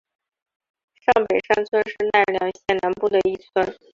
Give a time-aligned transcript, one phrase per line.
[1.05, 3.77] 上北山村是奈良县南部的一村。